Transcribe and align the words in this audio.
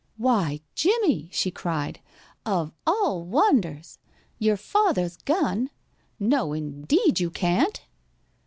"Why, 0.17 0.61
Jimmie!" 0.73 1.29
she 1.31 1.51
cried. 1.51 2.01
"Of 2.43 2.71
al 2.87 3.03
l 3.05 3.23
wonders! 3.23 3.99
Your 4.39 4.57
father's 4.57 5.15
gun! 5.15 5.69
No 6.19 6.53
indeed 6.53 7.19
you 7.19 7.29
can't!" 7.29 7.79